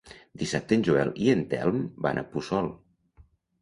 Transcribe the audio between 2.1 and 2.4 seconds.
a